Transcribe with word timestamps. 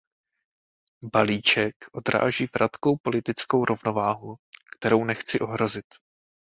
Balíček 1.03 1.73
odráží 1.91 2.47
vratkou 2.53 2.97
politickou 2.97 3.65
rovnováhu, 3.65 4.35
kterou 4.77 5.03
nechci 5.05 5.39
ohrozit. 5.39 5.85